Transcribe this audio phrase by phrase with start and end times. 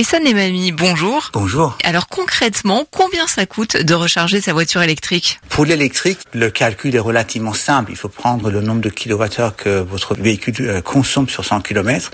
[0.00, 1.28] Et ça n'est mamie, bonjour.
[1.34, 1.76] Bonjour.
[1.84, 7.00] Alors concrètement, combien ça coûte de recharger sa voiture électrique Pour l'électrique, le calcul est
[7.00, 7.90] relativement simple.
[7.92, 12.12] Il faut prendre le nombre de kilowattheures que votre véhicule euh, consomme sur 100 km.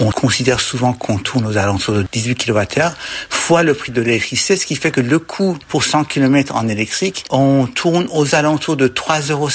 [0.00, 2.94] On considère souvent qu'on tourne aux alentours de 18 kilowattheures
[3.30, 6.66] fois le prix de l'électricité, ce qui fait que le coût pour 100 km en
[6.66, 9.48] électrique, on tourne aux alentours de 3,50 euros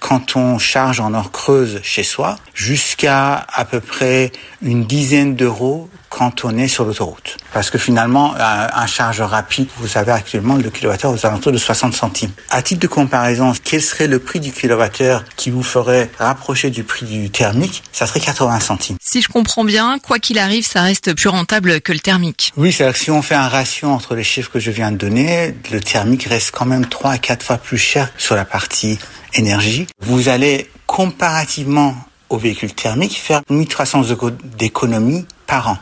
[0.00, 4.32] quand on charge en heure creuse chez soi, jusqu'à à peu près
[4.62, 7.36] une dizaine d'euros quand on est sur l'autoroute.
[7.52, 11.94] Parce que finalement, un chargeur rapide, vous avez actuellement le kilowattheure aux alentours de 60
[11.94, 12.32] centimes.
[12.50, 16.82] À titre de comparaison, quel serait le prix du kilowattheure qui vous ferait rapprocher du
[16.82, 17.84] prix du thermique?
[17.92, 18.96] Ça serait 80 centimes.
[19.00, 22.52] Si je comprends bien, quoi qu'il arrive, ça reste plus rentable que le thermique.
[22.56, 24.96] Oui, c'est-à-dire que si on fait un ratio entre les chiffres que je viens de
[24.96, 28.98] donner, le thermique reste quand même 3 à 4 fois plus cher sur la partie
[29.34, 29.86] énergie.
[30.00, 31.94] Vous allez comparativement
[32.28, 35.78] au véhicule thermique faire 1300 euros d'économie par an.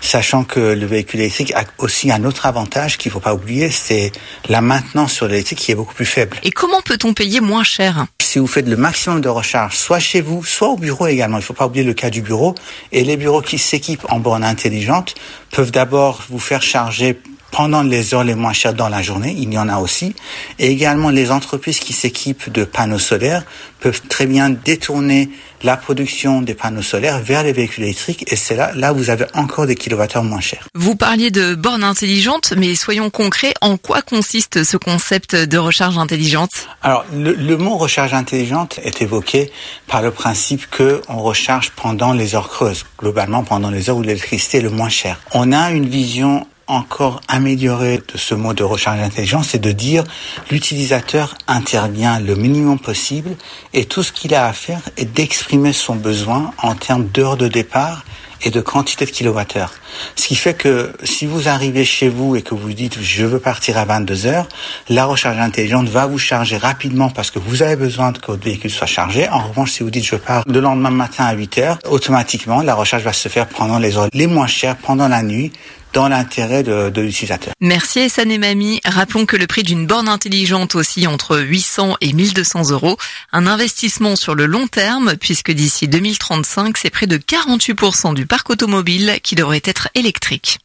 [0.00, 3.68] Sachant que le véhicule électrique a aussi un autre avantage qu'il ne faut pas oublier,
[3.70, 4.12] c'est
[4.48, 6.38] la maintenance sur l'électrique qui est beaucoup plus faible.
[6.44, 8.06] Et comment peut-on payer moins cher?
[8.22, 11.40] Si vous faites le maximum de recharge, soit chez vous, soit au bureau également, il
[11.40, 12.54] ne faut pas oublier le cas du bureau,
[12.92, 15.14] et les bureaux qui s'équipent en borne intelligente
[15.50, 17.18] peuvent d'abord vous faire charger
[17.58, 20.14] pendant les heures les moins chères dans la journée, il y en a aussi.
[20.60, 23.42] Et également, les entreprises qui s'équipent de panneaux solaires
[23.80, 25.28] peuvent très bien détourner
[25.64, 29.26] la production des panneaux solaires vers les véhicules électriques et c'est là, là vous avez
[29.34, 30.68] encore des kilowattheures moins chers.
[30.76, 35.98] Vous parliez de bornes intelligentes, mais soyons concrets, en quoi consiste ce concept de recharge
[35.98, 36.68] intelligente?
[36.82, 39.50] Alors, le, le, mot recharge intelligente est évoqué
[39.88, 44.02] par le principe que on recharge pendant les heures creuses, globalement pendant les heures où
[44.02, 45.18] l'électricité est le moins chère.
[45.32, 50.04] On a une vision encore améliorer de ce mode de recharge intelligent, c'est de dire
[50.50, 53.36] l'utilisateur intervient le minimum possible
[53.72, 57.48] et tout ce qu'il a à faire est d'exprimer son besoin en termes d'heures de
[57.48, 58.04] départ
[58.42, 59.74] et de quantité de kilowattheures.
[60.14, 63.40] Ce qui fait que si vous arrivez chez vous et que vous dites je veux
[63.40, 64.48] partir à 22 heures,
[64.88, 68.70] la recharge intelligente va vous charger rapidement parce que vous avez besoin que votre véhicule
[68.70, 69.28] soit chargé.
[69.28, 72.74] En revanche, si vous dites je pars le lendemain matin à 8 heures, automatiquement la
[72.74, 75.52] recharge va se faire pendant les heures les moins chères, pendant la nuit,
[75.92, 77.54] dans l'intérêt de, l'utilisateur.
[77.60, 78.80] Merci Essan et Mamie.
[78.84, 82.96] Rappelons que le prix d'une borne intelligente aussi entre 800 et 1200 euros.
[83.32, 88.50] Un investissement sur le long terme puisque d'ici 2035, c'est près de 48% du parc
[88.50, 90.58] automobile qui devrait être électrique.